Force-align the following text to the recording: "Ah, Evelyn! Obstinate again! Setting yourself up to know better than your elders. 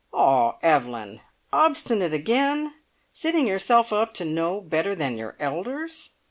"Ah, 0.11 0.57
Evelyn! 0.63 1.21
Obstinate 1.53 2.11
again! 2.11 2.73
Setting 3.13 3.45
yourself 3.45 3.93
up 3.93 4.15
to 4.15 4.25
know 4.25 4.59
better 4.59 4.95
than 4.95 5.15
your 5.15 5.35
elders. 5.39 6.09